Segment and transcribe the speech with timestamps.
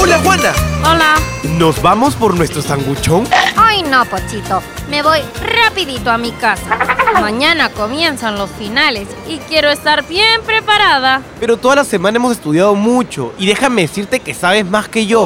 [0.00, 0.52] Hola Juana,
[0.84, 1.14] Hola.
[1.58, 3.28] ¿nos vamos por nuestro sanguchón?
[3.56, 4.62] Ay, no, Pochito.
[4.88, 6.78] Me voy rapidito a mi casa.
[7.20, 11.22] Mañana comienzan los finales y quiero estar bien preparada.
[11.38, 15.22] Pero toda la semana hemos estudiado mucho y déjame decirte que sabes más que yo.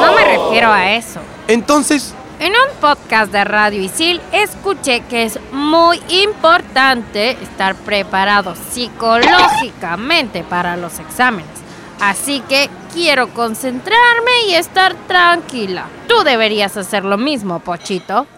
[0.00, 1.20] No me refiero a eso.
[1.48, 10.44] Entonces, En un podcast de Radio Isil escuché que es muy importante estar preparado psicológicamente
[10.44, 11.50] para los exámenes.
[12.00, 15.86] Así que quiero concentrarme y estar tranquila.
[16.06, 18.28] Tú deberías hacer lo mismo, Pochito.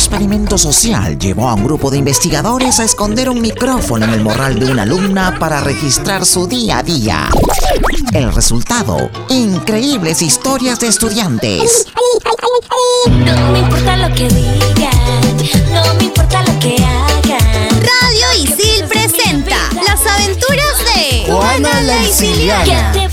[0.00, 4.58] Experimento social llevó a un grupo de investigadores a esconder un micrófono en el morral
[4.58, 7.28] de una alumna para registrar su día a día.
[8.14, 11.86] El resultado, increíbles historias de estudiantes.
[13.06, 14.99] No me importa lo que digan,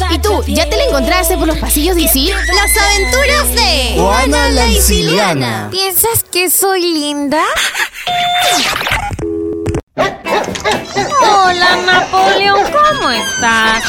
[0.09, 2.31] ¿Y tú, ya te la encontraste por los pasillos de Isil?
[2.31, 5.67] Las aventuras de Juana la Isiliana.
[5.69, 7.43] ¿Piensas que soy linda?
[11.21, 13.83] Hola, Napoleón, ¿cómo estás?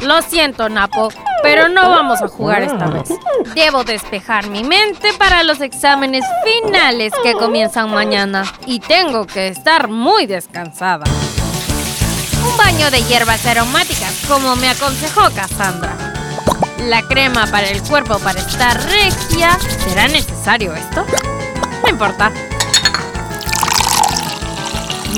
[0.00, 1.08] Lo siento, Napo,
[1.42, 3.08] pero no vamos a jugar esta vez.
[3.54, 9.88] Debo despejar mi mente para los exámenes finales que comienzan mañana y tengo que estar
[9.88, 11.04] muy descansada.
[12.58, 15.96] Baño de hierbas aromáticas, como me aconsejó Cassandra.
[16.80, 19.56] La crema para el cuerpo para estar regia.
[19.84, 21.06] ¿Será necesario esto?
[21.82, 22.30] No importa.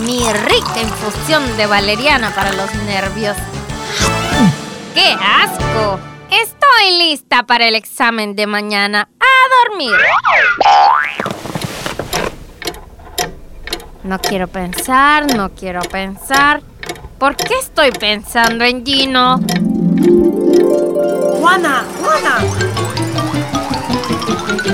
[0.03, 3.37] Mi rica infusión de valeriana para los nervios.
[4.95, 5.99] ¡Qué asco!
[6.31, 9.09] Estoy lista para el examen de mañana.
[9.19, 9.97] ¡A dormir!
[14.03, 16.63] No quiero pensar, no quiero pensar.
[17.21, 19.39] ¿Por qué estoy pensando en Gino?
[21.39, 22.39] Juana, Juana,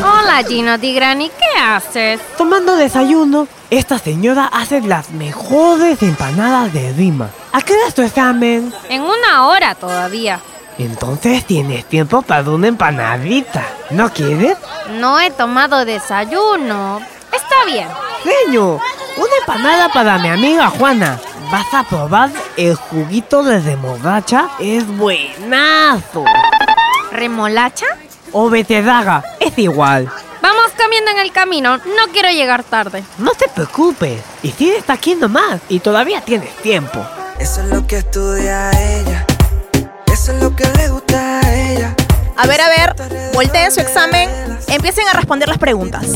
[0.00, 2.20] Hola Gino Di Grani, ¿qué haces?
[2.38, 7.30] tomando desayuno, esta señora hace las mejores empanadas de Rima.
[7.52, 8.72] ¿A qué hora es tu examen?
[8.90, 10.38] En una hora todavía.
[10.78, 13.64] Entonces tienes tiempo para una empanadita.
[13.90, 14.56] ¿No quieres?
[15.00, 17.00] No he tomado desayuno.
[17.32, 17.88] Está bien.
[18.22, 18.80] Señor,
[19.16, 21.18] una empanada para mi amiga Juana.
[21.50, 24.48] ¿Vas a probar el juguito de remolacha?
[24.58, 26.24] Es buenazo.
[27.12, 27.86] ¿Remolacha?
[28.32, 30.10] O beterraga, es igual.
[30.42, 31.76] Vamos comiendo en el camino.
[31.78, 33.04] No quiero llegar tarde.
[33.18, 34.20] No te preocupes.
[34.42, 37.06] Y si está aquí nomás y todavía tienes tiempo.
[37.38, 39.24] Eso es lo que estudia ella.
[40.12, 41.94] Eso es lo que le gusta a ella.
[42.36, 42.96] A ver, a ver,
[43.34, 44.28] volteen su examen,
[44.68, 46.06] empiecen a responder las preguntas.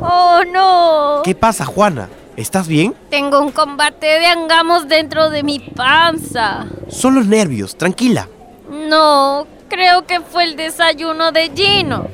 [0.00, 1.22] Oh, no.
[1.24, 2.08] ¿qué pasa Juana?
[2.36, 2.94] ¿Estás bien?
[3.10, 6.66] Tengo un combate de angamos dentro de mi panza.
[6.88, 8.28] Son los nervios, tranquila.
[8.68, 12.08] No, creo que fue el desayuno de Gino.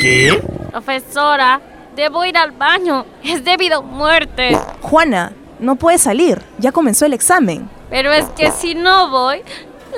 [0.00, 0.42] ¿Qué?
[0.70, 1.60] Profesora,
[1.94, 3.04] debo ir al baño.
[3.22, 4.58] Es debido a muerte.
[4.80, 7.68] Juana, no puedes salir, ya comenzó el examen.
[7.90, 9.42] Pero es que si no voy,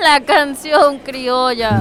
[0.01, 1.79] la canción criolla.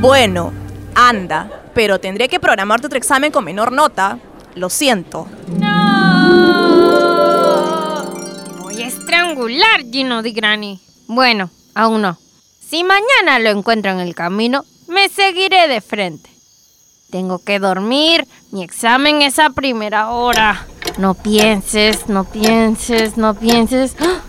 [0.00, 0.52] Bueno,
[0.94, 4.18] anda, pero tendré que programarte otro examen con menor nota.
[4.54, 5.26] Lo siento.
[5.58, 6.07] ¡No!
[8.60, 10.80] Voy a estrangular Gino Di Grani.
[11.06, 12.18] Bueno, aún no.
[12.60, 16.28] Si mañana lo encuentro en el camino, me seguiré de frente.
[17.10, 18.26] Tengo que dormir.
[18.50, 20.66] Mi examen es a primera hora.
[20.98, 23.96] No pienses, no pienses, no pienses.
[24.00, 24.20] ¡Ah!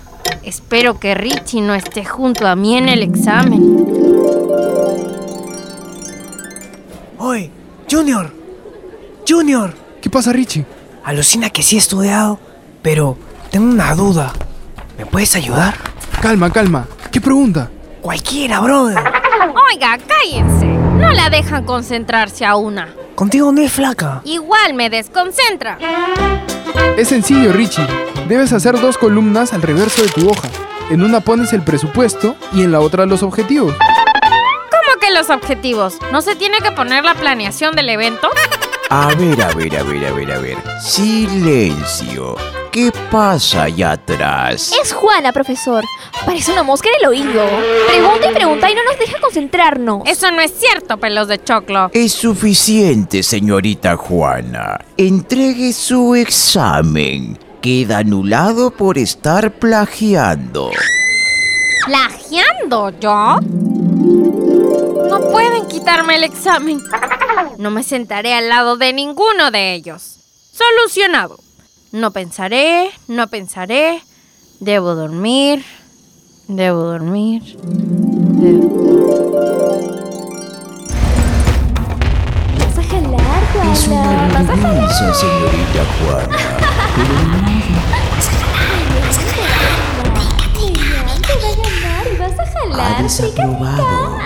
[0.44, 3.86] Espero que Richie no esté junto a mí en el examen.
[7.18, 7.52] Oye,
[7.92, 8.34] Junior.
[9.28, 9.74] Junior.
[10.02, 10.66] ¿Qué pasa, Richie?
[11.10, 12.40] Alucina que sí he estudiado,
[12.84, 13.18] pero
[13.50, 14.32] tengo una duda.
[14.96, 15.74] ¿Me puedes ayudar?
[16.22, 16.86] Calma, calma.
[17.12, 17.72] ¿Qué pregunta?
[18.00, 19.00] Cualquiera, brother.
[19.74, 20.68] Oiga, cállense.
[20.68, 22.94] No la dejan concentrarse a una.
[23.16, 24.22] Contigo no es flaca.
[24.24, 25.80] Igual me desconcentra.
[26.96, 27.88] Es sencillo, Richie.
[28.28, 30.48] Debes hacer dos columnas al reverso de tu hoja.
[30.92, 33.74] En una pones el presupuesto y en la otra los objetivos.
[33.80, 35.98] ¿Cómo que los objetivos?
[36.12, 38.30] ¿No se tiene que poner la planeación del evento?
[38.92, 40.58] A ver, a ver, a ver, a ver, a ver.
[40.82, 42.36] Silencio.
[42.72, 44.72] ¿Qué pasa allá atrás?
[44.84, 45.84] Es Juana, profesor.
[46.26, 47.46] Parece una mosca en el oído.
[47.88, 50.02] Pregunta y pregunta y no nos deja concentrarnos.
[50.08, 51.92] Eso no es cierto, pelos de choclo.
[51.94, 54.80] Es suficiente, señorita Juana.
[54.98, 57.38] Entregue su examen.
[57.62, 60.72] Queda anulado por estar plagiando.
[61.86, 63.38] ¿Plagiando yo?
[65.10, 66.82] No pueden quitarme el examen.
[67.58, 70.18] No me sentaré al lado de ninguno de ellos.
[70.52, 71.38] Solucionado.
[71.92, 74.02] No pensaré, no pensaré.
[74.60, 75.64] Debo dormir.
[76.48, 77.58] Debo dormir.
[82.58, 84.28] Vas a jalar, Es una Juana.
[84.34, 84.74] Vas a jalar.
[84.74, 86.38] vergüenza, señorita Juana.
[90.58, 93.04] Genial, te va a ganar y vas a Ha jalar.
[93.04, 94.20] desaprobado.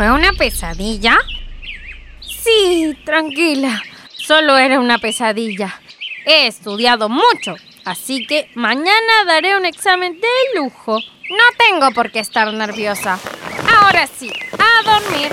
[0.00, 1.18] ¿Fue una pesadilla?
[2.22, 3.82] Sí, tranquila.
[4.08, 5.78] Solo era una pesadilla.
[6.24, 10.96] He estudiado mucho, así que mañana daré un examen de lujo.
[10.96, 13.18] No tengo por qué estar nerviosa.
[13.78, 15.32] Ahora sí, a dormir.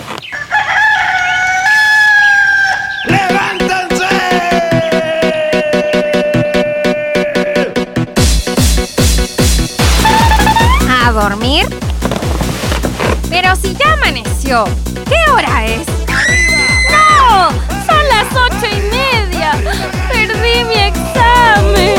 [10.89, 11.67] ¿A dormir?
[13.39, 14.63] Pero si ya amaneció,
[15.05, 15.85] ¿qué hora es?
[16.89, 17.49] ¡No!
[17.85, 19.51] Son las ocho y media.
[20.11, 21.93] Perdí mi examen.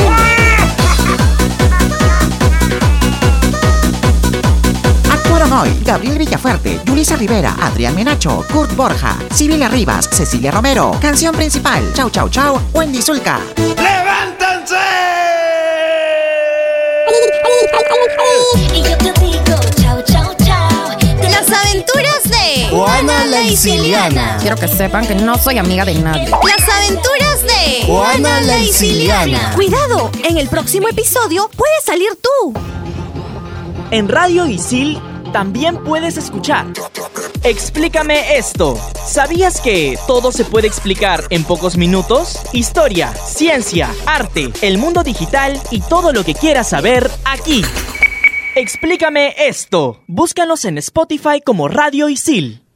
[5.12, 10.90] Actuaron hoy Gabriel Villafuerte, Yulisa Rivera, Adrián Menacho, Kurt Borja, Sibilia Rivas, Cecilia Romero.
[11.00, 13.38] Canción principal, Chau Chau Chau, Wendy Zulka.
[24.40, 26.28] Quiero que sepan que no soy amiga de nadie.
[26.28, 29.52] Las aventuras de Juana la Isiliana.
[29.54, 32.52] Cuidado, en el próximo episodio puedes salir tú.
[33.90, 35.00] En Radio Isil
[35.32, 36.66] también puedes escuchar.
[37.42, 38.78] Explícame esto.
[39.06, 42.38] ¿Sabías que todo se puede explicar en pocos minutos?
[42.52, 47.62] Historia, ciencia, arte, el mundo digital y todo lo que quieras saber aquí.
[48.56, 50.02] Explícame esto.
[50.06, 52.67] Búscanos en Spotify como Radio Isil.